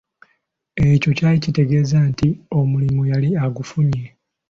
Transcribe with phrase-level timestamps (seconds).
[0.93, 2.27] Ekyo kyali kitegeeza nti
[2.59, 4.03] omulimu yali agufunye.